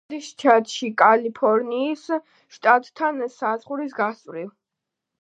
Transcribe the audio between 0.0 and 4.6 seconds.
მდებარეობს ნევადის შტატში, კალიფორნიის შტატთან საზღვრის გასწვრივ.